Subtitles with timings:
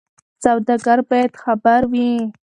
[0.43, 2.09] سوداګر باید خبر وي.